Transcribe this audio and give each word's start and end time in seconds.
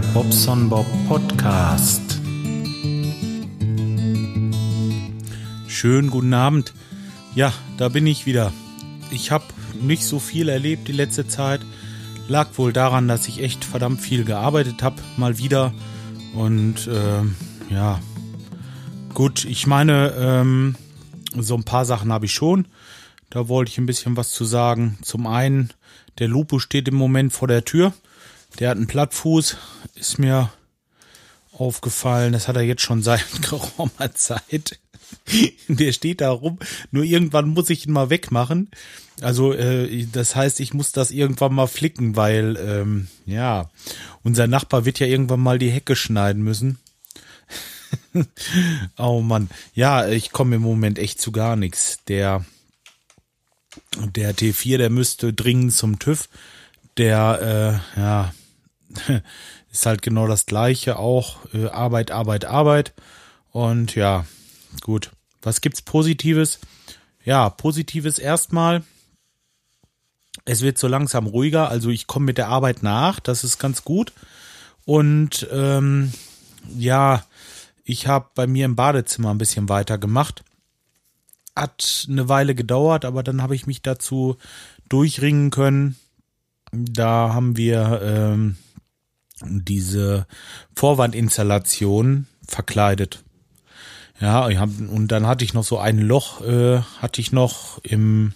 Bobson 0.00 0.68
Bob 0.68 0.86
Podcast. 1.08 2.20
Schönen 5.66 6.10
guten 6.10 6.34
Abend. 6.34 6.74
Ja, 7.34 7.52
da 7.78 7.88
bin 7.88 8.06
ich 8.06 8.26
wieder. 8.26 8.52
Ich 9.10 9.30
habe 9.30 9.44
nicht 9.80 10.04
so 10.04 10.18
viel 10.18 10.48
erlebt 10.48 10.88
die 10.88 10.92
letzte 10.92 11.28
Zeit. 11.28 11.60
Lag 12.28 12.48
wohl 12.56 12.72
daran, 12.72 13.08
dass 13.08 13.28
ich 13.28 13.42
echt 13.42 13.64
verdammt 13.64 14.00
viel 14.00 14.24
gearbeitet 14.24 14.82
habe, 14.82 14.96
mal 15.16 15.38
wieder. 15.38 15.72
Und 16.34 16.86
äh, 16.88 17.22
ja, 17.72 18.00
gut, 19.14 19.44
ich 19.44 19.66
meine, 19.66 20.12
ähm, 20.18 20.76
so 21.34 21.54
ein 21.54 21.64
paar 21.64 21.84
Sachen 21.84 22.12
habe 22.12 22.26
ich 22.26 22.32
schon. 22.32 22.68
Da 23.30 23.48
wollte 23.48 23.70
ich 23.70 23.78
ein 23.78 23.86
bisschen 23.86 24.16
was 24.16 24.30
zu 24.30 24.44
sagen. 24.44 24.98
Zum 25.02 25.26
einen, 25.26 25.70
der 26.18 26.28
Lupo 26.28 26.58
steht 26.58 26.88
im 26.88 26.96
Moment 26.96 27.32
vor 27.32 27.48
der 27.48 27.64
Tür. 27.64 27.92
Der 28.58 28.70
hat 28.70 28.76
einen 28.76 28.86
Plattfuß, 28.86 29.56
ist 29.94 30.18
mir 30.18 30.50
aufgefallen. 31.52 32.32
Das 32.32 32.48
hat 32.48 32.56
er 32.56 32.62
jetzt 32.62 32.82
schon 32.82 33.02
seit 33.02 33.24
geraumer 33.42 34.14
Zeit. 34.14 34.78
Der 35.68 35.92
steht 35.92 36.20
da 36.20 36.30
rum. 36.30 36.58
Nur 36.90 37.04
irgendwann 37.04 37.48
muss 37.48 37.70
ich 37.70 37.86
ihn 37.86 37.92
mal 37.92 38.10
wegmachen. 38.10 38.70
Also 39.20 39.52
äh, 39.52 40.06
das 40.12 40.36
heißt, 40.36 40.60
ich 40.60 40.74
muss 40.74 40.92
das 40.92 41.10
irgendwann 41.10 41.54
mal 41.54 41.66
flicken, 41.66 42.16
weil 42.16 42.56
ähm, 42.56 43.08
ja 43.24 43.70
unser 44.22 44.46
Nachbar 44.46 44.84
wird 44.84 44.98
ja 44.98 45.06
irgendwann 45.06 45.40
mal 45.40 45.58
die 45.58 45.70
Hecke 45.70 45.96
schneiden 45.96 46.42
müssen. 46.42 46.78
oh 48.98 49.20
Mann, 49.20 49.48
ja, 49.74 50.08
ich 50.08 50.32
komme 50.32 50.56
im 50.56 50.62
Moment 50.62 50.98
echt 50.98 51.20
zu 51.20 51.32
gar 51.32 51.56
nichts. 51.56 52.00
Der 52.08 52.44
der 53.98 54.34
T4, 54.34 54.78
der 54.78 54.90
müsste 54.90 55.32
dringend 55.32 55.72
zum 55.72 55.98
TÜV. 55.98 56.28
Der 56.98 57.80
äh, 57.96 58.00
ja 58.00 58.34
ist 59.72 59.86
halt 59.86 60.02
genau 60.02 60.26
das 60.26 60.46
gleiche 60.46 60.98
auch 60.98 61.38
äh, 61.54 61.66
Arbeit, 61.68 62.10
Arbeit, 62.10 62.44
Arbeit 62.44 62.94
und 63.52 63.94
ja 63.94 64.26
gut. 64.80 65.10
Was 65.42 65.60
gibt's 65.60 65.82
Positives? 65.82 66.58
Ja, 67.24 67.50
Positives 67.50 68.18
erstmal 68.18 68.82
es 70.44 70.62
wird 70.62 70.78
so 70.78 70.86
langsam 70.86 71.26
ruhiger, 71.26 71.68
also 71.68 71.90
ich 71.90 72.06
komme 72.06 72.26
mit 72.26 72.38
der 72.38 72.48
Arbeit 72.48 72.82
nach, 72.82 73.20
das 73.20 73.42
ist 73.42 73.58
ganz 73.58 73.82
gut. 73.82 74.12
Und 74.84 75.46
ähm, 75.50 76.12
ja, 76.76 77.24
ich 77.84 78.06
habe 78.06 78.30
bei 78.34 78.46
mir 78.46 78.64
im 78.64 78.76
Badezimmer 78.76 79.30
ein 79.30 79.38
bisschen 79.38 79.68
weiter 79.68 79.98
gemacht. 79.98 80.44
Hat 81.56 82.06
eine 82.08 82.28
Weile 82.28 82.54
gedauert, 82.54 83.04
aber 83.04 83.24
dann 83.24 83.42
habe 83.42 83.56
ich 83.56 83.66
mich 83.66 83.82
dazu 83.82 84.36
durchringen 84.88 85.50
können. 85.50 85.96
Da 86.70 87.32
haben 87.34 87.56
wir 87.56 88.00
ähm, 88.02 88.56
diese 89.44 90.26
Vorwandinstallation 90.74 92.26
verkleidet. 92.46 93.22
Ja, 94.20 94.46
und 94.46 95.08
dann 95.08 95.26
hatte 95.26 95.44
ich 95.44 95.52
noch 95.52 95.64
so 95.64 95.78
ein 95.78 95.98
Loch, 95.98 96.40
äh, 96.40 96.80
hatte 97.00 97.20
ich 97.20 97.32
noch 97.32 97.78
im 97.82 98.32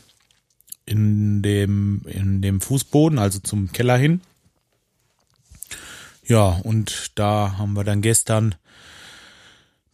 in 0.90 1.40
dem, 1.40 2.02
in 2.06 2.42
dem 2.42 2.60
Fußboden, 2.60 3.20
also 3.20 3.38
zum 3.38 3.70
Keller 3.70 3.96
hin. 3.96 4.22
Ja, 6.26 6.60
und 6.64 7.12
da 7.14 7.58
haben 7.58 7.74
wir 7.74 7.84
dann 7.84 8.02
gestern 8.02 8.56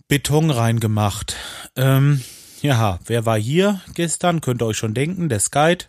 Beton 0.08 0.50
reingemacht. 0.50 1.36
Ähm, 1.76 2.22
ja, 2.62 2.98
wer 3.04 3.26
war 3.26 3.38
hier 3.38 3.80
gestern? 3.92 4.40
Könnt 4.40 4.62
ihr 4.62 4.66
euch 4.66 4.78
schon 4.78 4.94
denken, 4.94 5.28
der 5.28 5.40
Skype, 5.40 5.84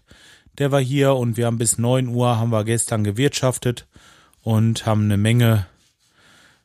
der 0.57 0.71
war 0.71 0.81
hier 0.81 1.15
und 1.15 1.37
wir 1.37 1.45
haben 1.45 1.57
bis 1.57 1.77
neun 1.77 2.09
Uhr 2.09 2.37
haben 2.37 2.51
wir 2.51 2.65
gestern 2.65 3.05
gewirtschaftet 3.05 3.87
und 4.47 4.85
haben 4.85 5.03
eine 5.03 5.17
Menge, 5.17 5.67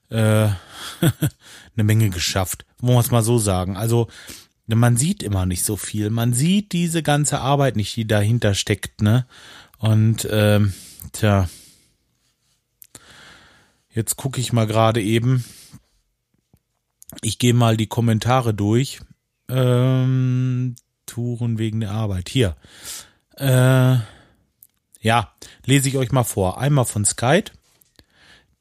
äh, 0.08 0.14
eine 1.74 1.84
Menge 1.84 2.10
geschafft. 2.10 2.64
Wollen 2.78 2.94
wir 2.94 3.00
es 3.00 3.10
mal 3.10 3.24
so 3.24 3.38
sagen. 3.38 3.76
Also 3.76 4.06
man 4.68 4.96
sieht 4.96 5.20
immer 5.24 5.46
nicht 5.46 5.64
so 5.64 5.76
viel. 5.76 6.08
Man 6.08 6.32
sieht 6.32 6.70
diese 6.70 7.02
ganze 7.02 7.40
Arbeit 7.40 7.74
nicht, 7.74 7.96
die 7.96 8.06
dahinter 8.06 8.54
steckt, 8.54 9.02
ne? 9.02 9.26
Und 9.78 10.28
ähm, 10.30 10.74
tja, 11.10 11.48
jetzt 13.90 14.14
gucke 14.14 14.40
ich 14.40 14.52
mal 14.52 14.68
gerade 14.68 15.02
eben. 15.02 15.44
Ich 17.20 17.40
gehe 17.40 17.52
mal 17.52 17.76
die 17.76 17.88
Kommentare 17.88 18.54
durch. 18.54 19.00
Ähm, 19.48 20.76
Touren 21.06 21.58
wegen 21.58 21.80
der 21.80 21.90
Arbeit. 21.90 22.28
Hier. 22.28 22.54
Äh, 23.38 23.96
ja, 25.00 25.34
lese 25.64 25.88
ich 25.88 25.96
euch 25.96 26.12
mal 26.12 26.22
vor. 26.22 26.60
Einmal 26.60 26.84
von 26.84 27.04
Skype. 27.04 27.50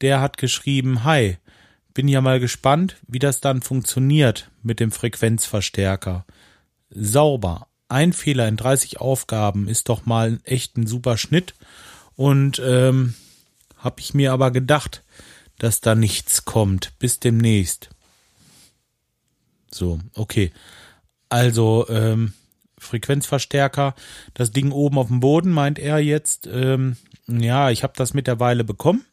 Der 0.01 0.19
hat 0.19 0.38
geschrieben, 0.38 1.03
Hi, 1.03 1.38
bin 1.94 2.07
ja 2.07 2.22
mal 2.22 2.39
gespannt, 2.39 2.97
wie 3.07 3.19
das 3.19 3.39
dann 3.39 3.62
funktioniert 3.62 4.50
mit 4.63 4.79
dem 4.79 4.91
Frequenzverstärker. 4.91 6.25
Sauber. 6.89 7.67
Ein 7.88 8.13
Fehler 8.13 8.47
in 8.47 8.57
30 8.57 9.00
Aufgaben 9.00 9.67
ist 9.67 9.90
doch 9.90 10.06
mal 10.06 10.40
echt 10.44 10.78
ein 10.78 10.88
super 10.88 11.17
Schnitt. 11.17 11.53
Und 12.16 12.61
ähm, 12.63 13.16
habe 13.78 14.00
ich 14.00 14.13
mir 14.13 14.31
aber 14.31 14.51
gedacht, 14.51 15.03
dass 15.57 15.81
da 15.81 15.94
nichts 15.94 16.45
kommt. 16.45 16.97
Bis 17.00 17.19
demnächst. 17.19 17.90
So, 19.69 20.00
okay. 20.16 20.51
Also, 21.29 21.88
ähm, 21.90 22.34
Frequenzverstärker, 22.78 23.94
das 24.34 24.51
Ding 24.51 24.72
oben 24.72 24.97
auf 24.97 25.07
dem 25.07 25.19
Boden, 25.19 25.51
meint 25.51 25.78
er 25.78 26.00
jetzt. 26.00 26.47
Ähm, 26.47 26.97
ja, 27.28 27.69
ich 27.69 27.84
habe 27.84 27.94
das 27.95 28.13
mittlerweile 28.13 28.63
bekommen 28.63 29.06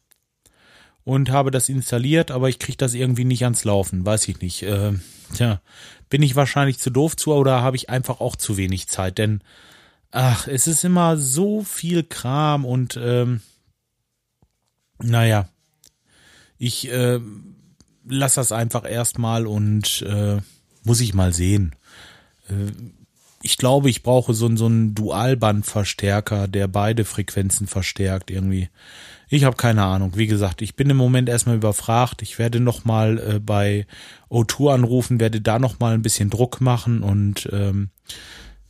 und 1.03 1.31
habe 1.31 1.51
das 1.51 1.69
installiert, 1.69 2.31
aber 2.31 2.49
ich 2.49 2.59
kriege 2.59 2.77
das 2.77 2.93
irgendwie 2.93 3.25
nicht 3.25 3.43
ans 3.43 3.63
Laufen, 3.63 4.05
weiß 4.05 4.27
ich 4.27 4.41
nicht. 4.41 4.63
Äh, 4.63 4.93
tja, 5.33 5.61
bin 6.09 6.21
ich 6.21 6.35
wahrscheinlich 6.35 6.79
zu 6.79 6.89
doof 6.89 7.15
zu 7.15 7.33
oder 7.33 7.61
habe 7.61 7.77
ich 7.77 7.89
einfach 7.89 8.19
auch 8.19 8.35
zu 8.35 8.57
wenig 8.57 8.87
Zeit? 8.87 9.17
Denn 9.17 9.41
ach, 10.11 10.47
es 10.47 10.67
ist 10.67 10.83
immer 10.83 11.17
so 11.17 11.63
viel 11.63 12.03
Kram 12.03 12.65
und 12.65 12.99
ähm, 13.01 13.41
naja, 15.01 15.47
ich 16.57 16.91
äh, 16.91 17.19
lass 18.05 18.33
das 18.33 18.51
einfach 18.51 18.89
erstmal 18.89 19.47
und 19.47 20.01
äh, 20.01 20.37
muss 20.83 21.01
ich 21.01 21.13
mal 21.13 21.33
sehen. 21.33 21.75
Äh, 22.49 22.71
ich 23.41 23.57
glaube, 23.57 23.89
ich 23.89 24.03
brauche 24.03 24.33
so, 24.33 24.53
so 24.55 24.65
einen 24.65 24.95
Dualbandverstärker, 24.95 26.47
der 26.47 26.67
beide 26.67 27.05
Frequenzen 27.05 27.67
verstärkt 27.67 28.31
irgendwie. 28.31 28.69
Ich 29.29 29.43
habe 29.43 29.55
keine 29.55 29.83
Ahnung. 29.83 30.13
Wie 30.15 30.27
gesagt, 30.27 30.61
ich 30.61 30.75
bin 30.75 30.89
im 30.89 30.97
Moment 30.97 31.29
erstmal 31.29 31.55
überfragt. 31.55 32.21
Ich 32.21 32.39
werde 32.39 32.59
nochmal 32.59 33.19
äh, 33.19 33.39
bei 33.39 33.85
O2 34.29 34.73
anrufen, 34.73 35.19
werde 35.19 35.39
da 35.39 35.59
nochmal 35.59 35.93
ein 35.93 36.01
bisschen 36.01 36.29
Druck 36.29 36.61
machen 36.61 37.03
und 37.03 37.47
ähm, 37.51 37.89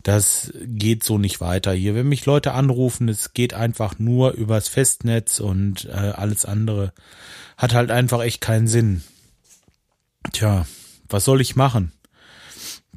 das 0.04 0.54
geht 0.66 1.04
so 1.04 1.18
nicht 1.18 1.42
weiter 1.42 1.74
hier. 1.74 1.96
Wenn 1.96 2.08
mich 2.08 2.26
Leute 2.26 2.54
anrufen, 2.54 3.10
es 3.10 3.34
geht 3.34 3.54
einfach 3.54 4.00
nur 4.00 4.32
übers 4.32 4.68
Festnetz 4.68 5.40
und 5.40 5.86
äh, 5.86 5.92
alles 5.92 6.46
andere 6.46 6.94
hat 7.58 7.74
halt 7.74 7.92
einfach 7.92 8.22
echt 8.22 8.42
keinen 8.42 8.68
Sinn. 8.68 9.04
Tja, 10.32 10.66
was 11.08 11.26
soll 11.26 11.42
ich 11.42 11.56
machen? 11.56 11.92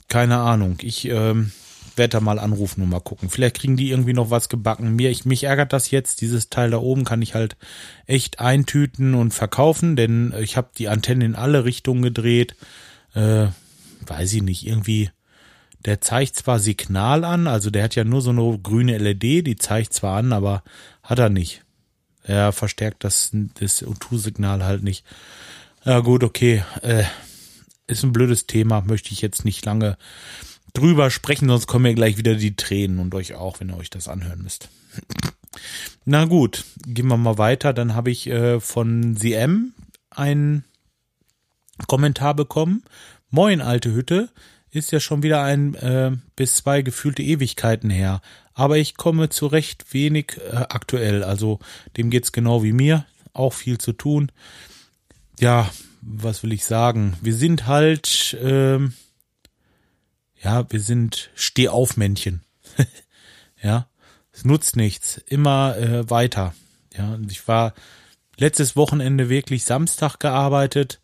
Keine 0.09 0.39
Ahnung. 0.39 0.79
Ich 0.83 1.09
ähm, 1.09 1.53
werde 1.97 2.13
da 2.13 2.21
mal 2.21 2.39
anrufen 2.39 2.83
und 2.83 2.91
mal 2.91 3.01
gucken. 3.01 3.31
Vielleicht 3.31 3.57
kriegen 3.57 3.77
die 3.77 3.91
irgendwie 3.91 4.13
noch 4.13 4.31
was 4.31 4.49
gebacken. 4.49 4.95
Mir, 4.95 5.11
ich, 5.11 5.25
mich 5.25 5.45
ärgert 5.45 5.73
das 5.73 5.91
jetzt. 5.91 6.21
Dieses 6.21 6.51
Teil 6.51 6.71
da 6.71 6.79
oben 6.79 7.05
kann 7.05 7.23
ich 7.23 7.35
halt 7.35 7.57
echt 8.07 8.41
eintüten 8.41 9.15
und 9.15 9.33
verkaufen, 9.33 9.97
denn 9.97 10.35
ich 10.41 10.57
habe 10.57 10.71
die 10.77 10.89
Antenne 10.89 11.25
in 11.25 11.35
alle 11.35 11.65
Richtungen 11.65 12.03
gedreht. 12.03 12.55
Äh, 13.15 13.47
weiß 14.07 14.33
ich 14.33 14.43
nicht, 14.43 14.67
irgendwie. 14.67 15.11
Der 15.85 16.01
zeigt 16.01 16.37
zwar 16.37 16.61
Signal 16.61 17.25
an, 17.25 17.49
also 17.49 17.71
der 17.71 17.83
hat 17.83 17.97
ja 17.97 18.05
nur 18.05 18.23
so 18.23 18.31
eine 18.31 18.59
grüne 18.63 18.99
LED, 18.99 19.47
die 19.47 19.57
zeigt 19.57 19.93
zwar 19.93 20.17
an, 20.17 20.33
aber 20.33 20.63
hat 21.03 21.19
er 21.19 21.29
nicht. 21.29 21.65
Er 22.23 22.53
verstärkt 22.53 23.03
das, 23.03 23.31
das 23.59 23.85
O2-Signal 23.85 24.63
halt 24.65 24.85
nicht. 24.85 25.05
Ja 25.85 25.99
gut, 25.99 26.23
okay. 26.23 26.63
Äh, 26.83 27.03
ist 27.89 28.05
ein 28.05 28.13
blödes 28.13 28.47
Thema, 28.47 28.83
möchte 28.83 29.13
ich 29.13 29.21
jetzt 29.23 29.45
nicht 29.45 29.65
lange 29.65 29.97
drüber 30.73 31.11
sprechen, 31.11 31.49
sonst 31.49 31.67
kommen 31.67 31.85
mir 31.85 31.95
gleich 31.95 32.17
wieder 32.17 32.35
die 32.35 32.57
Tränen 32.57 32.99
und 32.99 33.15
euch 33.15 33.35
auch, 33.35 33.61
wenn 33.61 33.71
ihr 33.71 33.77
euch 33.77 33.91
das 33.91 34.09
anhören 34.09 34.43
müsst. 34.43 34.69
Na 36.05 36.25
gut, 36.25 36.65
gehen 36.87 37.09
wir 37.09 37.17
mal 37.17 37.39
weiter. 37.39 37.73
Dann 37.73 37.95
habe 37.95 38.11
ich 38.11 38.27
äh, 38.27 38.61
von 38.61 39.17
CM 39.17 39.75
einen 40.11 40.65
Kommentar 41.87 42.35
bekommen. 42.35 42.85
Moin, 43.31 43.61
alte 43.61 43.93
Hütte. 43.93 44.31
Ist 44.71 44.91
ja 44.91 45.01
schon 45.01 45.23
wieder 45.23 45.43
ein 45.43 45.75
äh, 45.75 46.13
bis 46.35 46.57
zwei 46.57 46.83
gefühlte 46.83 47.23
Ewigkeiten 47.23 47.91
her. 47.91 48.23
Aber 48.55 48.79
ich 48.79 48.97
komme 48.97 49.29
zu 49.29 49.47
recht 49.47 49.93
wenig 49.93 50.41
äh, 50.51 50.57
aktuell. 50.57 51.23
Also 51.23 51.59
dem 51.97 52.11
geht's 52.11 52.33
genau 52.33 52.63
wie 52.63 52.73
mir. 52.73 53.05
Auch 53.35 53.53
viel 53.53 53.79
zu 53.79 53.93
tun. 53.93 54.33
Ja, 55.39 55.71
was 56.01 56.43
will 56.43 56.53
ich 56.53 56.65
sagen? 56.65 57.17
Wir 57.21 57.35
sind 57.35 57.67
halt 57.67 58.35
äh, 58.35 58.79
ja, 60.43 60.71
wir 60.71 60.81
sind 60.81 61.31
Stehaufmännchen. 61.35 62.43
ja, 63.63 63.87
es 64.33 64.45
nutzt 64.45 64.77
nichts. 64.77 65.19
Immer 65.27 65.77
äh, 65.79 66.11
weiter. 66.11 66.55
Ja, 66.97 67.15
und 67.15 67.31
ich 67.31 67.47
war 67.49 67.75
letztes 68.37 68.77
Wochenende 68.77 69.29
wirklich 69.29 69.65
Samstag 69.65 70.19
gearbeitet, 70.19 71.01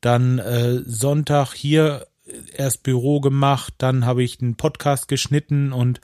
dann 0.00 0.38
äh, 0.38 0.80
Sonntag 0.84 1.54
hier 1.54 2.06
erst 2.54 2.82
Büro 2.82 3.20
gemacht, 3.20 3.74
dann 3.78 4.06
habe 4.06 4.22
ich 4.22 4.40
einen 4.40 4.56
Podcast 4.56 5.08
geschnitten 5.08 5.72
und 5.72 6.00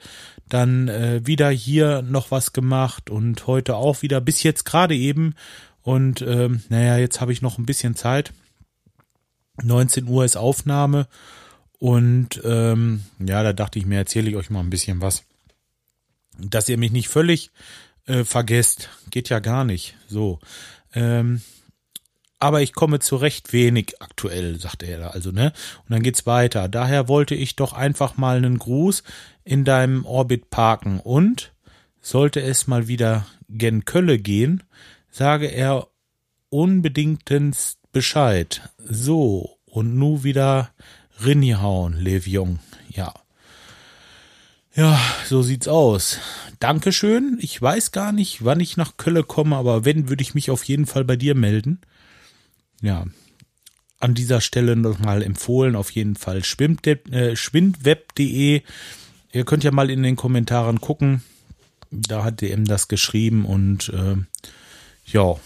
dann 0.49 0.88
äh, 0.88 1.20
wieder 1.25 1.50
hier 1.50 2.02
noch 2.02 2.31
was 2.31 2.52
gemacht 2.52 3.11
und 3.11 3.46
heute 3.46 3.76
auch 3.76 4.02
wieder, 4.02 4.20
bis 4.20 4.43
jetzt 4.43 4.64
gerade 4.64 4.96
eben. 4.96 5.34
Und 5.82 6.23
ähm, 6.23 6.62
naja, 6.69 6.96
jetzt 6.96 7.20
habe 7.20 7.32
ich 7.32 7.43
noch 7.43 7.58
ein 7.58 7.67
bisschen 7.67 7.94
Zeit. 7.94 8.32
19 9.62 10.06
Uhr 10.06 10.25
ist 10.25 10.37
Aufnahme 10.37 11.06
und 11.78 12.40
ähm, 12.44 13.04
ja, 13.19 13.42
da 13.42 13.52
dachte 13.52 13.78
ich 13.78 13.86
mir, 13.86 13.96
erzähle 13.96 14.30
ich 14.30 14.36
euch 14.36 14.50
mal 14.50 14.60
ein 14.60 14.70
bisschen 14.70 15.00
was. 15.00 15.25
Dass 16.38 16.69
ihr 16.69 16.78
mich 16.78 16.92
nicht 16.92 17.08
völlig 17.08 17.50
äh, 18.06 18.25
vergesst, 18.25 18.90
geht 19.10 19.28
ja 19.28 19.38
gar 19.38 19.64
nicht. 19.64 19.96
So. 20.08 20.40
Ähm, 20.92 21.40
aber 22.40 22.62
ich 22.62 22.72
komme 22.72 23.00
zu 23.00 23.16
recht 23.16 23.52
wenig 23.52 24.00
aktuell, 24.00 24.60
sagte 24.60 24.86
er 24.86 25.14
also, 25.14 25.32
ne? 25.32 25.52
Und 25.84 25.90
dann 25.90 26.02
geht's 26.02 26.26
weiter. 26.26 26.69
Daher 26.69 27.08
wollte 27.08 27.34
ich 27.34 27.56
doch 27.56 27.72
einfach 27.72 28.16
mal 28.16 28.36
einen 28.36 28.58
Gruß 28.58 29.02
in 29.44 29.64
deinem 29.64 30.04
Orbit 30.04 30.50
parken 30.50 31.00
und 31.00 31.52
sollte 32.00 32.40
es 32.40 32.66
mal 32.66 32.86
wieder 32.86 33.26
gen 33.48 33.84
Kölle 33.84 34.19
gehen, 34.19 34.62
sage 35.10 35.46
er 35.46 35.88
unbedingtens 36.48 37.78
Bescheid. 37.92 38.70
So, 38.78 39.58
und 39.64 39.96
nu 39.96 40.22
wieder 40.22 40.70
rinnihauen, 41.25 41.94
Levion. 41.94 42.59
Ja. 42.91 43.15
Ja, 44.75 45.00
so 45.26 45.43
sieht's 45.43 45.69
aus. 45.69 46.19
Dankeschön. 46.61 47.38
Ich 47.41 47.61
weiß 47.61 47.93
gar 47.93 48.12
nicht, 48.12 48.44
wann 48.44 48.61
ich 48.61 48.76
nach 48.76 48.97
Kölle 48.97 49.25
komme, 49.25 49.56
aber 49.56 49.85
wenn, 49.85 50.09
würde 50.09 50.23
ich 50.23 50.35
mich 50.35 50.50
auf 50.50 50.65
jeden 50.65 50.87
Fall 50.87 51.05
bei 51.05 51.17
dir 51.17 51.35
melden 51.35 51.81
ja, 52.81 53.05
an 54.00 54.15
dieser 54.15 54.41
Stelle 54.41 54.76
nochmal 54.76 55.23
empfohlen, 55.23 55.76
auf 55.76 55.91
jeden 55.91 56.17
Fall 56.17 56.38
äh, 56.38 57.37
schwindweb.de. 57.37 58.62
Ihr 59.32 59.44
könnt 59.44 59.65
ja 59.65 59.73
mal 59.73 59.91
in 59.91 60.03
den 60.03 60.17
Kommentaren 60.17 60.81
gucken. 60.81 61.23
Da 61.91 62.25
hat 62.25 62.41
DM 62.41 62.65
das 62.65 62.88
geschrieben 62.88 63.44
und 63.44 63.88
äh, 63.88 64.17
ja. 65.06 65.37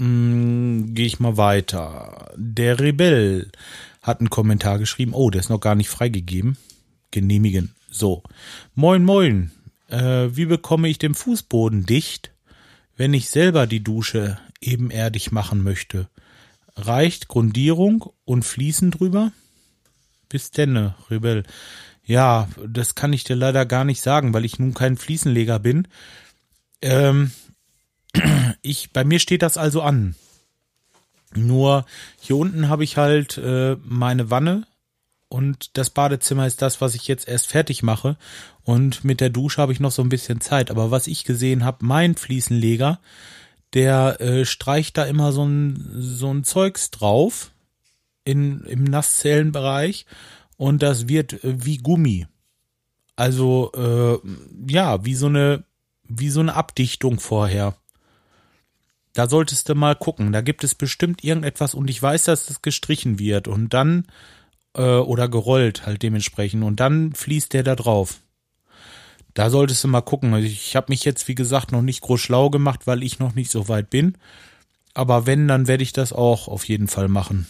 Hm, 0.00 0.94
Gehe 0.94 1.06
ich 1.06 1.20
mal 1.20 1.36
weiter. 1.36 2.32
Der 2.36 2.80
Rebell 2.80 3.50
hat 4.02 4.20
einen 4.20 4.30
Kommentar 4.30 4.78
geschrieben. 4.78 5.14
Oh, 5.14 5.30
der 5.30 5.40
ist 5.40 5.50
noch 5.50 5.60
gar 5.60 5.74
nicht 5.74 5.88
freigegeben. 5.88 6.56
Genehmigen. 7.10 7.74
So. 7.90 8.22
Moin, 8.74 9.04
moin. 9.04 9.52
Äh, 9.88 10.28
wie 10.36 10.46
bekomme 10.46 10.88
ich 10.88 10.98
den 10.98 11.14
Fußboden 11.14 11.86
dicht, 11.86 12.32
wenn 12.96 13.14
ich 13.14 13.30
selber 13.30 13.66
die 13.66 13.82
Dusche 13.82 14.38
ebenerdig 14.60 15.32
machen 15.32 15.62
möchte. 15.62 16.08
Reicht 16.76 17.28
Grundierung 17.28 18.10
und 18.24 18.44
Fließen 18.44 18.90
drüber? 18.90 19.32
Bis 20.28 20.50
denne, 20.50 20.94
Rebell. 21.10 21.44
Ja, 22.04 22.48
das 22.66 22.94
kann 22.94 23.12
ich 23.12 23.24
dir 23.24 23.36
leider 23.36 23.64
gar 23.66 23.84
nicht 23.84 24.00
sagen, 24.00 24.34
weil 24.34 24.44
ich 24.44 24.58
nun 24.58 24.74
kein 24.74 24.96
Fliesenleger 24.96 25.58
bin. 25.58 25.88
Ähm, 26.82 27.32
ich, 28.62 28.92
bei 28.92 29.04
mir 29.04 29.18
steht 29.18 29.42
das 29.42 29.56
also 29.56 29.82
an. 29.82 30.14
Nur 31.34 31.84
hier 32.20 32.36
unten 32.36 32.68
habe 32.68 32.84
ich 32.84 32.96
halt 32.96 33.38
äh, 33.38 33.76
meine 33.84 34.30
Wanne 34.30 34.66
und 35.28 35.76
das 35.76 35.90
Badezimmer 35.90 36.46
ist 36.46 36.62
das, 36.62 36.80
was 36.80 36.94
ich 36.94 37.08
jetzt 37.08 37.28
erst 37.28 37.48
fertig 37.48 37.82
mache. 37.82 38.16
Und 38.62 39.04
mit 39.04 39.20
der 39.20 39.30
Dusche 39.30 39.60
habe 39.60 39.72
ich 39.72 39.80
noch 39.80 39.90
so 39.90 40.02
ein 40.02 40.08
bisschen 40.08 40.40
Zeit. 40.40 40.70
Aber 40.70 40.90
was 40.90 41.06
ich 41.06 41.24
gesehen 41.24 41.64
habe, 41.64 41.84
mein 41.84 42.14
Fliesenleger, 42.14 43.00
der 43.74 44.20
äh, 44.20 44.44
streicht 44.44 44.96
da 44.96 45.04
immer 45.04 45.32
so 45.32 45.44
ein, 45.44 45.90
so 45.94 46.32
ein 46.32 46.44
Zeugs 46.44 46.90
drauf 46.90 47.50
in, 48.24 48.62
im 48.64 48.84
Nasszellenbereich 48.84 50.06
und 50.56 50.82
das 50.82 51.08
wird 51.08 51.44
äh, 51.44 51.64
wie 51.64 51.78
Gummi. 51.78 52.26
Also, 53.16 53.72
äh, 53.74 54.72
ja, 54.72 55.04
wie 55.04 55.14
so 55.14 55.26
eine, 55.26 55.64
wie 56.04 56.30
so 56.30 56.40
eine 56.40 56.54
Abdichtung 56.54 57.18
vorher. 57.18 57.74
Da 59.16 59.30
solltest 59.30 59.70
du 59.70 59.74
mal 59.74 59.96
gucken. 59.96 60.30
Da 60.30 60.42
gibt 60.42 60.62
es 60.62 60.74
bestimmt 60.74 61.24
irgendetwas 61.24 61.72
und 61.72 61.88
ich 61.88 62.02
weiß, 62.02 62.24
dass 62.24 62.44
das 62.44 62.60
gestrichen 62.60 63.18
wird 63.18 63.48
und 63.48 63.72
dann, 63.72 64.04
äh, 64.76 64.82
oder 64.82 65.30
gerollt 65.30 65.86
halt 65.86 66.02
dementsprechend 66.02 66.62
und 66.62 66.80
dann 66.80 67.14
fließt 67.14 67.54
der 67.54 67.62
da 67.62 67.76
drauf. 67.76 68.20
Da 69.32 69.48
solltest 69.48 69.82
du 69.82 69.88
mal 69.88 70.02
gucken. 70.02 70.34
Ich 70.36 70.76
habe 70.76 70.88
mich 70.90 71.06
jetzt, 71.06 71.28
wie 71.28 71.34
gesagt, 71.34 71.72
noch 71.72 71.80
nicht 71.80 72.02
groß 72.02 72.20
schlau 72.20 72.50
gemacht, 72.50 72.86
weil 72.86 73.02
ich 73.02 73.18
noch 73.18 73.34
nicht 73.34 73.50
so 73.50 73.68
weit 73.70 73.88
bin. 73.88 74.18
Aber 74.92 75.24
wenn, 75.24 75.48
dann 75.48 75.66
werde 75.66 75.82
ich 75.82 75.94
das 75.94 76.12
auch 76.12 76.46
auf 76.46 76.68
jeden 76.68 76.86
Fall 76.86 77.08
machen. 77.08 77.46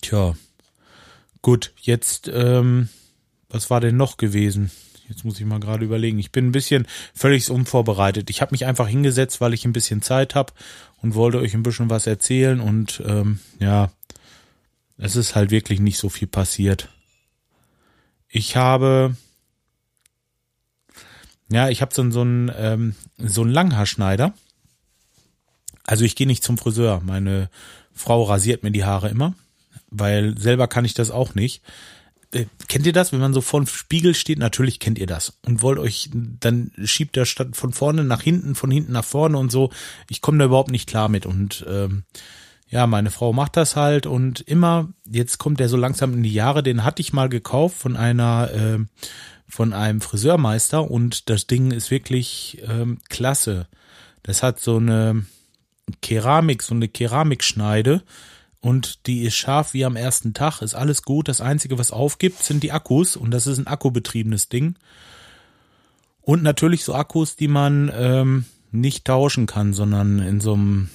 Tja. 0.00 0.34
Gut, 1.42 1.74
jetzt, 1.78 2.30
ähm, 2.32 2.88
was 3.50 3.68
war 3.68 3.82
denn 3.82 3.98
noch 3.98 4.16
gewesen? 4.16 4.70
Jetzt 5.08 5.24
muss 5.24 5.38
ich 5.38 5.46
mal 5.46 5.60
gerade 5.60 5.84
überlegen. 5.84 6.18
Ich 6.18 6.32
bin 6.32 6.48
ein 6.48 6.52
bisschen 6.52 6.86
völlig 7.14 7.50
unvorbereitet. 7.50 8.30
Ich 8.30 8.40
habe 8.40 8.52
mich 8.52 8.64
einfach 8.64 8.88
hingesetzt, 8.88 9.40
weil 9.40 9.54
ich 9.54 9.64
ein 9.64 9.72
bisschen 9.72 10.02
Zeit 10.02 10.34
habe 10.34 10.52
und 11.02 11.14
wollte 11.14 11.38
euch 11.38 11.54
ein 11.54 11.62
bisschen 11.62 11.90
was 11.90 12.06
erzählen. 12.06 12.60
Und 12.60 13.02
ähm, 13.06 13.40
ja, 13.58 13.90
es 14.96 15.16
ist 15.16 15.34
halt 15.34 15.50
wirklich 15.50 15.80
nicht 15.80 15.98
so 15.98 16.08
viel 16.08 16.28
passiert. 16.28 16.88
Ich 18.28 18.56
habe 18.56 19.16
ja, 21.50 21.68
ich 21.68 21.82
habe 21.82 21.94
so, 21.94 22.10
so 22.10 22.22
einen 22.22 22.50
ähm, 22.56 22.94
so 23.18 23.42
einen 23.42 23.50
Langhaarschneider. 23.50 24.32
Also 25.84 26.04
ich 26.04 26.16
gehe 26.16 26.26
nicht 26.26 26.42
zum 26.42 26.56
Friseur. 26.56 27.02
Meine 27.04 27.50
Frau 27.92 28.22
rasiert 28.22 28.62
mir 28.62 28.70
die 28.70 28.84
Haare 28.84 29.10
immer, 29.10 29.34
weil 29.90 30.36
selber 30.38 30.66
kann 30.66 30.84
ich 30.84 30.94
das 30.94 31.10
auch 31.10 31.34
nicht. 31.34 31.62
Äh, 32.34 32.46
kennt 32.68 32.86
ihr 32.86 32.92
das, 32.92 33.12
wenn 33.12 33.20
man 33.20 33.34
so 33.34 33.40
vor 33.40 33.60
dem 33.60 33.66
Spiegel 33.66 34.14
steht? 34.14 34.38
Natürlich 34.38 34.80
kennt 34.80 34.98
ihr 34.98 35.06
das. 35.06 35.38
Und 35.46 35.62
wollt 35.62 35.78
euch, 35.78 36.10
dann 36.12 36.72
schiebt 36.84 37.16
der 37.16 37.24
statt 37.24 37.56
von 37.56 37.72
vorne 37.72 38.04
nach 38.04 38.22
hinten, 38.22 38.54
von 38.54 38.70
hinten 38.70 38.92
nach 38.92 39.04
vorne 39.04 39.38
und 39.38 39.50
so. 39.50 39.70
Ich 40.08 40.20
komme 40.20 40.38
da 40.38 40.46
überhaupt 40.46 40.70
nicht 40.70 40.88
klar 40.88 41.08
mit. 41.08 41.26
Und 41.26 41.64
ähm, 41.68 42.04
ja, 42.68 42.86
meine 42.86 43.10
Frau 43.10 43.32
macht 43.32 43.56
das 43.56 43.76
halt 43.76 44.06
und 44.06 44.40
immer, 44.40 44.88
jetzt 45.08 45.38
kommt 45.38 45.60
der 45.60 45.68
so 45.68 45.76
langsam 45.76 46.14
in 46.14 46.22
die 46.22 46.32
Jahre, 46.32 46.62
den 46.62 46.82
hatte 46.84 47.02
ich 47.02 47.12
mal 47.12 47.28
gekauft 47.28 47.76
von 47.76 47.96
einer 47.96 48.50
äh, 48.52 48.78
von 49.46 49.72
einem 49.72 50.00
Friseurmeister 50.00 50.90
und 50.90 51.30
das 51.30 51.46
Ding 51.46 51.70
ist 51.70 51.92
wirklich 51.92 52.62
ähm, 52.66 52.98
klasse. 53.08 53.68
Das 54.24 54.42
hat 54.42 54.58
so 54.58 54.78
eine 54.78 55.24
Keramik, 56.02 56.62
so 56.62 56.74
eine 56.74 56.88
Keramikschneide 56.88 58.02
und 58.64 59.06
die 59.06 59.22
ist 59.22 59.36
scharf 59.36 59.74
wie 59.74 59.84
am 59.84 59.96
ersten 59.96 60.34
Tag, 60.34 60.62
ist 60.62 60.74
alles 60.74 61.02
gut. 61.02 61.28
Das 61.28 61.40
Einzige, 61.40 61.78
was 61.78 61.90
aufgibt, 61.90 62.42
sind 62.42 62.62
die 62.62 62.72
Akkus 62.72 63.16
und 63.16 63.30
das 63.30 63.46
ist 63.46 63.58
ein 63.58 63.66
akkubetriebenes 63.66 64.48
Ding. 64.48 64.76
Und 66.22 66.42
natürlich 66.42 66.84
so 66.84 66.94
Akkus, 66.94 67.36
die 67.36 67.48
man 67.48 67.92
ähm, 67.94 68.46
nicht 68.70 69.04
tauschen 69.04 69.46
kann, 69.46 69.74
sondern 69.74 70.18
in 70.18 70.40
so 70.40 70.54
einem, 70.54 70.88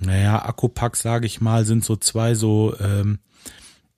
naja, 0.00 0.44
Akkupack, 0.44 0.96
sage 0.96 1.26
ich 1.26 1.40
mal, 1.40 1.64
sind 1.64 1.84
so 1.84 1.96
zwei 1.96 2.34
so 2.34 2.74
ähm, 2.80 3.18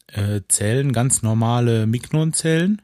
äh, 0.08 0.40
Zellen, 0.48 0.92
ganz 0.92 1.22
normale 1.22 1.86
Mignon-Zellen 1.86 2.82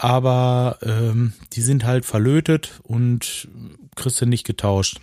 aber 0.00 0.78
ähm, 0.80 1.34
die 1.52 1.60
sind 1.60 1.84
halt 1.84 2.06
verlötet 2.06 2.80
und 2.84 3.48
kriegst 3.96 4.18
du 4.22 4.24
nicht 4.24 4.46
getauscht. 4.46 4.98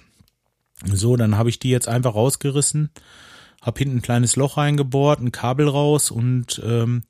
So, 0.83 1.15
dann 1.15 1.37
habe 1.37 1.49
ich 1.49 1.59
die 1.59 1.69
jetzt 1.69 1.87
einfach 1.87 2.15
rausgerissen, 2.15 2.89
habe 3.67 3.79
hinten 3.79 3.97
ein 3.97 4.01
kleines 4.01 4.37
Loch 4.37 4.57
reingebohrt, 4.57 5.19
ein 5.19 5.33
Kabel 5.33 5.67
raus 5.67 6.09
und 6.09 6.61
ähm, 6.65 7.03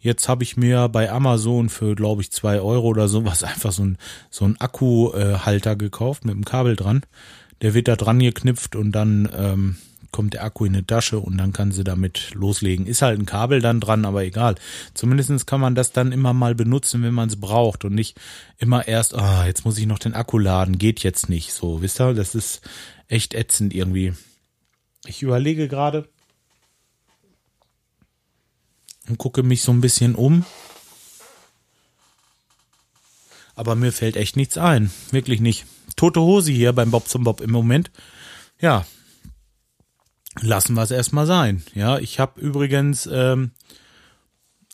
jetzt 0.00 0.26
habe 0.28 0.42
ich 0.42 0.56
mir 0.56 0.88
bei 0.88 1.12
Amazon 1.12 1.68
für, 1.68 1.94
glaube 1.94 2.22
ich, 2.22 2.32
zwei 2.32 2.60
Euro 2.60 2.88
oder 2.88 3.08
sowas 3.08 3.42
einfach 3.44 3.72
so 3.72 3.84
ein, 3.84 3.98
so 4.30 4.46
ein 4.46 4.58
Akkuhalter 4.58 5.76
gekauft 5.76 6.24
mit 6.24 6.34
einem 6.34 6.46
Kabel 6.46 6.76
dran. 6.76 7.02
Der 7.60 7.74
wird 7.74 7.88
da 7.88 7.96
dran 7.96 8.20
geknüpft 8.20 8.74
und 8.74 8.92
dann 8.92 9.28
ähm, 9.36 9.76
kommt 10.10 10.32
der 10.32 10.44
Akku 10.44 10.64
in 10.64 10.74
eine 10.74 10.86
Tasche 10.86 11.18
und 11.18 11.36
dann 11.36 11.52
kann 11.52 11.72
sie 11.72 11.84
damit 11.84 12.30
loslegen. 12.32 12.86
Ist 12.86 13.02
halt 13.02 13.18
ein 13.18 13.26
Kabel 13.26 13.60
dann 13.60 13.80
dran, 13.80 14.06
aber 14.06 14.24
egal. 14.24 14.54
Zumindestens 14.94 15.44
kann 15.44 15.60
man 15.60 15.74
das 15.74 15.92
dann 15.92 16.12
immer 16.12 16.32
mal 16.32 16.54
benutzen, 16.54 17.02
wenn 17.02 17.12
man 17.12 17.28
es 17.28 17.38
braucht 17.38 17.84
und 17.84 17.94
nicht 17.94 18.16
immer 18.56 18.88
erst, 18.88 19.14
ah, 19.14 19.44
jetzt 19.44 19.66
muss 19.66 19.76
ich 19.76 19.86
noch 19.86 19.98
den 19.98 20.14
Akku 20.14 20.38
laden, 20.38 20.78
geht 20.78 21.02
jetzt 21.02 21.28
nicht. 21.28 21.52
So, 21.52 21.82
wisst 21.82 22.00
ihr, 22.00 22.14
das 22.14 22.34
ist 22.34 22.62
echt 23.08 23.34
ätzend 23.34 23.74
irgendwie. 23.74 24.14
Ich 25.08 25.22
überlege 25.22 25.68
gerade 25.68 26.06
und 29.08 29.16
gucke 29.16 29.42
mich 29.42 29.62
so 29.62 29.72
ein 29.72 29.80
bisschen 29.80 30.14
um. 30.14 30.44
Aber 33.54 33.74
mir 33.74 33.90
fällt 33.90 34.16
echt 34.16 34.36
nichts 34.36 34.58
ein. 34.58 34.90
Wirklich 35.10 35.40
nicht. 35.40 35.64
Tote 35.96 36.20
Hose 36.20 36.52
hier 36.52 36.74
beim 36.74 36.90
Bob 36.90 37.08
zum 37.08 37.24
Bob 37.24 37.40
im 37.40 37.50
Moment. 37.50 37.90
Ja, 38.60 38.84
lassen 40.40 40.74
wir 40.74 40.82
es 40.82 40.90
erstmal 40.90 41.26
sein. 41.26 41.64
Ja, 41.74 41.98
ich 41.98 42.20
habe 42.20 42.38
übrigens 42.38 43.08
ähm, 43.10 43.52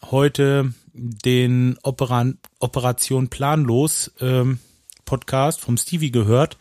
heute 0.02 0.74
den 0.92 1.78
Opera 1.84 2.26
Operation 2.58 3.28
Planlos 3.28 4.10
ähm, 4.18 4.58
Podcast 5.04 5.60
vom 5.60 5.76
Stevie 5.76 6.10
gehört 6.10 6.58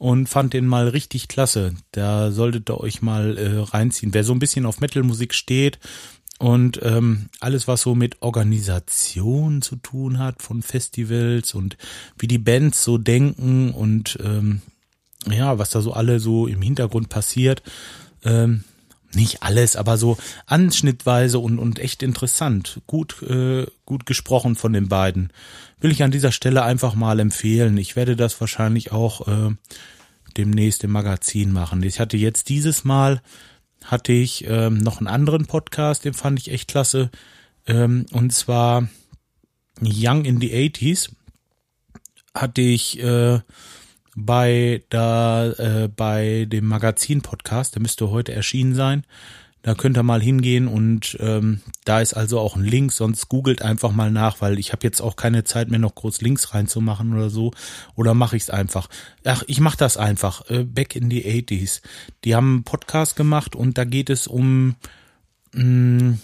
und 0.00 0.30
fand 0.30 0.54
den 0.54 0.66
mal 0.66 0.88
richtig 0.88 1.28
klasse. 1.28 1.74
Da 1.92 2.30
solltet 2.30 2.70
ihr 2.70 2.80
euch 2.80 3.02
mal 3.02 3.36
äh, 3.36 3.58
reinziehen. 3.58 4.14
Wer 4.14 4.24
so 4.24 4.32
ein 4.32 4.38
bisschen 4.38 4.64
auf 4.64 4.80
Metal-Musik 4.80 5.34
steht 5.34 5.78
und 6.38 6.80
ähm, 6.82 7.28
alles, 7.38 7.68
was 7.68 7.82
so 7.82 7.94
mit 7.94 8.22
Organisation 8.22 9.60
zu 9.60 9.76
tun 9.76 10.18
hat 10.18 10.40
von 10.40 10.62
Festivals 10.62 11.52
und 11.52 11.76
wie 12.18 12.28
die 12.28 12.38
Bands 12.38 12.82
so 12.82 12.96
denken 12.96 13.72
und 13.72 14.18
ähm, 14.24 14.62
ja, 15.30 15.58
was 15.58 15.68
da 15.68 15.82
so 15.82 15.92
alle 15.92 16.18
so 16.18 16.46
im 16.46 16.62
Hintergrund 16.62 17.10
passiert. 17.10 17.62
Ähm, 18.24 18.64
nicht 19.14 19.42
alles, 19.42 19.76
aber 19.76 19.96
so 19.96 20.16
anschnittweise 20.46 21.38
und, 21.38 21.58
und 21.58 21.78
echt 21.78 22.02
interessant. 22.02 22.80
Gut, 22.86 23.22
äh, 23.22 23.66
gut 23.84 24.06
gesprochen 24.06 24.56
von 24.56 24.72
den 24.72 24.88
beiden. 24.88 25.32
Will 25.80 25.90
ich 25.90 26.02
an 26.02 26.10
dieser 26.10 26.32
Stelle 26.32 26.62
einfach 26.62 26.94
mal 26.94 27.20
empfehlen. 27.20 27.76
Ich 27.76 27.96
werde 27.96 28.16
das 28.16 28.40
wahrscheinlich 28.40 28.92
auch 28.92 29.26
äh, 29.26 29.54
demnächst 30.36 30.84
im 30.84 30.92
Magazin 30.92 31.52
machen. 31.52 31.82
Ich 31.82 31.98
hatte 32.00 32.16
jetzt 32.16 32.48
dieses 32.48 32.84
Mal 32.84 33.20
hatte 33.84 34.12
ich 34.12 34.44
ähm, 34.46 34.78
noch 34.78 34.98
einen 34.98 35.06
anderen 35.06 35.46
Podcast, 35.46 36.04
den 36.04 36.14
fand 36.14 36.38
ich 36.38 36.50
echt 36.50 36.68
klasse. 36.68 37.10
Ähm, 37.66 38.06
und 38.12 38.32
zwar 38.32 38.88
Young 39.80 40.24
in 40.24 40.40
the 40.40 40.52
80s 40.52 41.10
hatte 42.34 42.60
ich 42.60 43.02
äh, 43.02 43.40
bei 44.24 44.82
da 44.88 45.50
äh, 45.52 45.88
bei 45.88 46.46
dem 46.48 46.66
Magazin 46.66 47.22
Podcast, 47.22 47.74
der 47.74 47.82
müsste 47.82 48.10
heute 48.10 48.32
erschienen 48.32 48.74
sein. 48.74 49.04
Da 49.62 49.74
könnt 49.74 49.98
ihr 49.98 50.02
mal 50.02 50.22
hingehen 50.22 50.68
und 50.68 51.18
ähm, 51.20 51.60
da 51.84 52.00
ist 52.00 52.14
also 52.14 52.38
auch 52.38 52.56
ein 52.56 52.64
Link, 52.64 52.92
sonst 52.92 53.28
googelt 53.28 53.60
einfach 53.60 53.92
mal 53.92 54.10
nach, 54.10 54.40
weil 54.40 54.58
ich 54.58 54.72
habe 54.72 54.84
jetzt 54.84 55.02
auch 55.02 55.16
keine 55.16 55.44
Zeit 55.44 55.68
mehr 55.68 55.78
noch 55.78 55.94
groß 55.94 56.22
Links 56.22 56.54
reinzumachen 56.54 57.12
oder 57.12 57.28
so. 57.28 57.52
Oder 57.94 58.14
mache 58.14 58.36
ich 58.36 58.44
es 58.44 58.50
einfach. 58.50 58.88
Ach, 59.24 59.42
ich 59.48 59.60
mache 59.60 59.76
das 59.76 59.98
einfach. 59.98 60.48
Äh, 60.48 60.64
back 60.64 60.96
in 60.96 61.10
the 61.10 61.22
80s. 61.24 61.82
Die 62.24 62.34
haben 62.34 62.54
einen 62.54 62.64
Podcast 62.64 63.16
gemacht 63.16 63.54
und 63.54 63.76
da 63.76 63.84
geht 63.84 64.08
es 64.08 64.26
um 64.26 64.76
mh, 65.52 65.62
mm, 65.62 66.20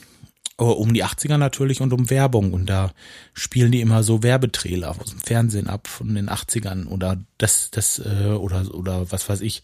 um 0.64 0.94
die 0.94 1.04
80er 1.04 1.36
natürlich 1.36 1.80
und 1.80 1.92
um 1.92 2.08
Werbung. 2.08 2.52
Und 2.52 2.66
da 2.66 2.92
spielen 3.34 3.72
die 3.72 3.80
immer 3.80 4.02
so 4.02 4.22
Werbetrailer 4.22 4.90
aus 4.90 5.10
dem 5.10 5.20
Fernsehen 5.20 5.68
ab 5.68 5.86
von 5.86 6.14
den 6.14 6.30
80ern 6.30 6.86
oder 6.86 7.18
das, 7.38 7.70
das, 7.70 7.98
äh, 7.98 8.30
oder, 8.30 8.74
oder 8.74 9.10
was 9.10 9.28
weiß 9.28 9.42
ich. 9.42 9.62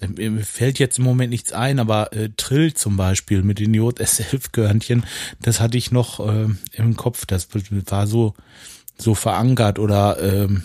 Ähm, 0.00 0.14
mir 0.16 0.44
fällt 0.44 0.78
jetzt 0.78 0.98
im 0.98 1.04
Moment 1.04 1.30
nichts 1.30 1.52
ein, 1.52 1.78
aber 1.78 2.12
äh, 2.12 2.30
Trill 2.36 2.74
zum 2.74 2.96
Beispiel 2.96 3.42
mit 3.42 3.58
den 3.58 3.74
JS11-Körnchen, 3.74 5.04
das 5.42 5.60
hatte 5.60 5.76
ich 5.76 5.92
noch 5.92 6.20
äh, 6.26 6.48
im 6.72 6.96
Kopf. 6.96 7.26
Das 7.26 7.48
war 7.86 8.06
so, 8.06 8.34
so 8.96 9.14
verankert 9.14 9.78
oder 9.78 10.18
ähm, 10.22 10.64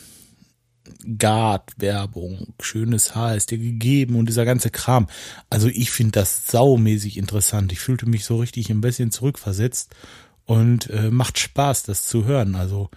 Guard-Werbung, 1.18 2.54
schönes 2.62 3.16
Haar 3.16 3.36
ist 3.36 3.52
dir 3.52 3.58
gegeben 3.58 4.16
und 4.16 4.28
dieser 4.28 4.46
ganze 4.46 4.70
Kram. 4.70 5.08
Also 5.50 5.68
ich 5.68 5.92
finde 5.92 6.14
das 6.14 6.48
saumäßig 6.48 7.18
interessant. 7.18 7.72
Ich 7.72 7.80
fühlte 7.80 8.08
mich 8.08 8.26
so 8.26 8.38
richtig 8.38 8.70
ein 8.70 8.82
bisschen 8.82 9.12
zurückversetzt 9.12 9.96
und 10.46 10.90
äh, 10.90 11.10
macht 11.10 11.40
Spaß, 11.40 11.84
das 11.84 12.06
zu 12.06 12.26
hören. 12.26 12.56
Also 12.56 12.90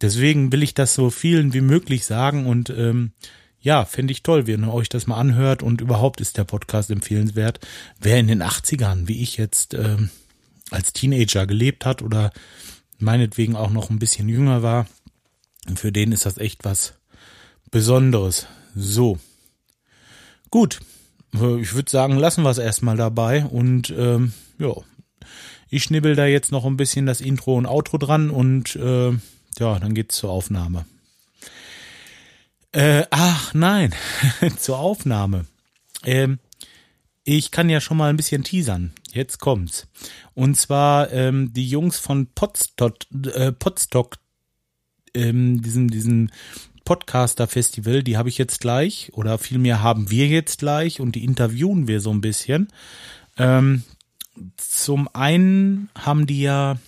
deswegen 0.00 0.52
will 0.52 0.62
ich 0.62 0.74
das 0.74 0.94
so 0.94 1.10
vielen 1.10 1.52
wie 1.52 1.60
möglich 1.60 2.04
sagen 2.04 2.46
und 2.46 2.70
ähm, 2.70 3.12
ja, 3.60 3.84
fände 3.84 4.12
ich 4.12 4.22
toll, 4.22 4.46
wenn 4.46 4.64
ihr 4.64 4.72
euch 4.72 4.88
das 4.88 5.06
mal 5.06 5.18
anhört 5.18 5.62
und 5.62 5.80
überhaupt 5.80 6.20
ist 6.20 6.38
der 6.38 6.44
Podcast 6.44 6.90
empfehlenswert. 6.90 7.60
Wer 8.00 8.18
in 8.18 8.28
den 8.28 8.42
80ern, 8.42 9.06
wie 9.06 9.20
ich 9.22 9.36
jetzt 9.36 9.74
ähm, 9.74 10.08
als 10.70 10.92
Teenager 10.92 11.46
gelebt 11.46 11.84
hat 11.84 12.00
oder 12.00 12.32
meinetwegen 12.98 13.56
auch 13.56 13.70
noch 13.70 13.90
ein 13.90 13.98
bisschen 13.98 14.28
jünger 14.28 14.62
war, 14.62 14.86
für 15.74 15.92
den 15.92 16.12
ist 16.12 16.24
das 16.24 16.38
echt 16.38 16.64
was 16.64 16.94
Besonderes. 17.70 18.46
So. 18.74 19.18
Gut. 20.50 20.80
Ich 21.32 21.74
würde 21.74 21.90
sagen, 21.90 22.16
lassen 22.16 22.42
wir 22.42 22.50
es 22.50 22.58
erstmal 22.58 22.96
dabei 22.96 23.44
und 23.44 23.90
ähm, 23.96 24.32
ja, 24.58 24.74
ich 25.68 25.84
schnibbel 25.84 26.16
da 26.16 26.26
jetzt 26.26 26.50
noch 26.50 26.64
ein 26.64 26.76
bisschen 26.76 27.06
das 27.06 27.20
Intro 27.20 27.56
und 27.56 27.66
Outro 27.66 27.98
dran 27.98 28.30
und 28.30 28.74
äh, 28.74 29.10
ja, 29.58 29.78
dann 29.78 29.94
geht's 29.94 30.16
zur 30.16 30.30
Aufnahme. 30.30 30.86
Äh, 32.72 33.04
ach 33.10 33.54
nein, 33.54 33.94
zur 34.58 34.78
Aufnahme. 34.78 35.46
Ähm, 36.04 36.40
ich 37.22 37.52
kann 37.52 37.70
ja 37.70 37.80
schon 37.80 37.96
mal 37.96 38.10
ein 38.10 38.16
bisschen 38.16 38.42
teasern. 38.42 38.92
Jetzt 39.12 39.38
kommt's. 39.38 39.86
Und 40.34 40.56
zwar 40.56 41.12
ähm, 41.12 41.52
die 41.52 41.68
Jungs 41.68 41.98
von 41.98 42.26
Podstock, 42.34 42.96
äh, 43.34 43.52
Podstock 43.52 44.18
ähm, 45.14 45.62
diesen, 45.62 45.88
diesen 45.88 46.32
Podcaster 46.90 47.46
Festival, 47.46 48.02
die 48.02 48.16
habe 48.16 48.30
ich 48.30 48.36
jetzt 48.36 48.60
gleich 48.60 49.12
oder 49.12 49.38
vielmehr 49.38 49.80
haben 49.80 50.10
wir 50.10 50.26
jetzt 50.26 50.58
gleich 50.58 50.98
und 50.98 51.14
die 51.14 51.22
interviewen 51.22 51.86
wir 51.86 52.00
so 52.00 52.10
ein 52.10 52.20
bisschen. 52.20 52.66
Ähm, 53.38 53.84
zum 54.56 55.08
einen 55.14 55.88
haben 55.96 56.26
die 56.26 56.40
ja 56.40 56.78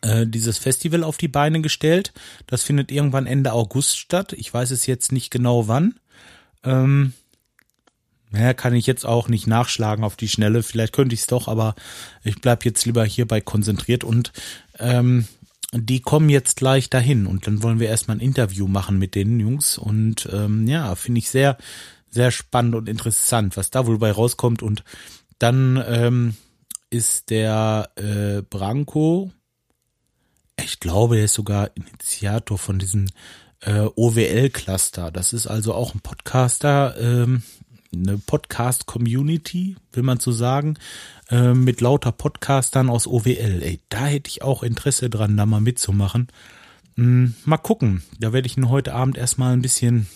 äh, 0.00 0.26
dieses 0.26 0.58
Festival 0.58 1.04
auf 1.04 1.18
die 1.18 1.28
Beine 1.28 1.60
gestellt. 1.60 2.12
Das 2.48 2.64
findet 2.64 2.90
irgendwann 2.90 3.28
Ende 3.28 3.52
August 3.52 3.96
statt. 3.96 4.32
Ich 4.32 4.52
weiß 4.52 4.72
es 4.72 4.86
jetzt 4.86 5.12
nicht 5.12 5.30
genau 5.30 5.68
wann. 5.68 5.94
Ähm, 6.64 7.12
naja, 8.32 8.54
kann 8.54 8.74
ich 8.74 8.88
jetzt 8.88 9.06
auch 9.06 9.28
nicht 9.28 9.46
nachschlagen 9.46 10.04
auf 10.04 10.16
die 10.16 10.28
Schnelle. 10.28 10.64
Vielleicht 10.64 10.94
könnte 10.94 11.14
ich 11.14 11.20
es 11.20 11.26
doch, 11.28 11.46
aber 11.46 11.76
ich 12.24 12.40
bleib 12.40 12.64
jetzt 12.64 12.84
lieber 12.86 13.04
hierbei 13.04 13.40
konzentriert 13.40 14.02
und 14.02 14.32
ähm, 14.80 15.28
die 15.76 16.00
kommen 16.00 16.28
jetzt 16.28 16.56
gleich 16.56 16.90
dahin 16.90 17.26
und 17.26 17.46
dann 17.46 17.62
wollen 17.62 17.80
wir 17.80 17.88
erstmal 17.88 18.16
ein 18.16 18.20
Interview 18.20 18.68
machen 18.68 18.98
mit 18.98 19.14
den 19.14 19.40
Jungs 19.40 19.78
und 19.78 20.28
ähm, 20.32 20.66
ja, 20.66 20.94
finde 20.94 21.18
ich 21.18 21.30
sehr, 21.30 21.56
sehr 22.08 22.30
spannend 22.30 22.74
und 22.74 22.88
interessant, 22.88 23.56
was 23.56 23.70
da 23.70 23.86
wohl 23.86 23.98
bei 23.98 24.12
rauskommt 24.12 24.62
und 24.62 24.84
dann 25.38 25.82
ähm, 25.86 26.36
ist 26.90 27.30
der 27.30 27.90
äh, 27.96 28.42
Branko, 28.42 29.32
ich 30.62 30.80
glaube, 30.80 31.18
er 31.18 31.24
ist 31.24 31.34
sogar 31.34 31.70
Initiator 31.74 32.58
von 32.58 32.78
diesem 32.78 33.06
äh, 33.60 33.88
OWL-Cluster. 33.96 35.10
Das 35.10 35.32
ist 35.32 35.46
also 35.46 35.74
auch 35.74 35.94
ein 35.94 36.00
Podcaster, 36.00 36.96
ähm, 36.98 37.42
eine 37.94 38.18
Podcast-Community, 38.18 39.76
will 39.92 40.02
man 40.02 40.20
so 40.20 40.32
sagen, 40.32 40.78
äh, 41.30 41.54
mit 41.54 41.80
lauter 41.80 42.12
Podcastern 42.12 42.88
aus 42.88 43.06
OWL. 43.06 43.62
Ey, 43.62 43.80
da 43.88 44.06
hätte 44.06 44.28
ich 44.28 44.42
auch 44.42 44.62
Interesse 44.62 45.10
dran, 45.10 45.36
da 45.36 45.46
mal 45.46 45.60
mitzumachen. 45.60 46.28
Hm, 46.96 47.34
mal 47.44 47.58
gucken. 47.58 48.02
Da 48.18 48.32
werde 48.32 48.46
ich 48.46 48.56
ihn 48.56 48.68
heute 48.68 48.94
Abend 48.94 49.16
erstmal 49.16 49.52
ein 49.52 49.62
bisschen, 49.62 50.06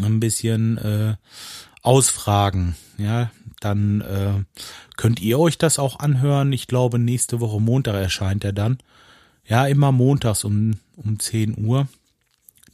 ein 0.00 0.20
bisschen 0.20 0.78
äh, 0.78 1.16
ausfragen. 1.82 2.76
Ja, 2.98 3.30
dann 3.60 4.00
äh, 4.00 4.44
könnt 4.96 5.20
ihr 5.20 5.38
euch 5.38 5.58
das 5.58 5.78
auch 5.78 5.98
anhören. 5.98 6.52
Ich 6.52 6.66
glaube, 6.66 6.98
nächste 6.98 7.40
Woche 7.40 7.60
Montag 7.60 7.94
erscheint 7.94 8.44
er 8.44 8.52
dann. 8.52 8.78
Ja, 9.46 9.66
immer 9.66 9.92
montags 9.92 10.44
um, 10.44 10.78
um 10.96 11.18
10 11.18 11.64
Uhr. 11.64 11.88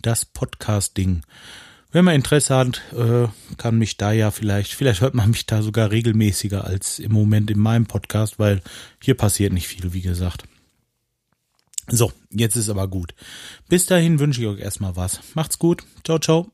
Das 0.02 0.24
Podcast-Ding. 0.24 1.22
Wenn 1.92 2.04
man 2.04 2.14
Interesse 2.14 2.54
hat, 2.54 2.82
äh, 2.92 3.28
kann 3.56 3.78
mich 3.78 3.96
da 3.96 4.12
ja 4.12 4.30
vielleicht, 4.30 4.74
vielleicht 4.74 5.00
hört 5.00 5.14
man 5.14 5.30
mich 5.30 5.46
da 5.46 5.62
sogar 5.62 5.90
regelmäßiger 5.90 6.64
als 6.64 6.98
im 6.98 7.12
Moment 7.12 7.50
in 7.50 7.58
meinem 7.58 7.86
Podcast, 7.86 8.38
weil 8.38 8.60
hier 9.02 9.16
passiert 9.16 9.52
nicht 9.52 9.68
viel, 9.68 9.92
wie 9.92 10.02
gesagt. 10.02 10.44
So, 11.88 12.12
jetzt 12.30 12.56
ist 12.56 12.68
aber 12.68 12.88
gut. 12.88 13.14
Bis 13.68 13.86
dahin 13.86 14.18
wünsche 14.18 14.40
ich 14.40 14.46
euch 14.46 14.60
erstmal 14.60 14.96
was. 14.96 15.20
Macht's 15.34 15.58
gut. 15.58 15.84
Ciao, 16.04 16.18
ciao. 16.18 16.50